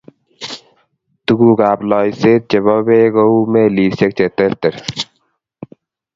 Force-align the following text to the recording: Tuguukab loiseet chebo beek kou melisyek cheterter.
Tuguukab 1.25 1.79
loiseet 1.89 2.41
chebo 2.49 2.73
beek 2.87 3.11
kou 3.15 3.33
melisyek 3.53 4.11
cheterter. 4.17 4.75